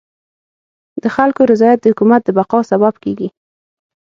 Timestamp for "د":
1.03-1.05, 1.81-1.85, 2.25-2.29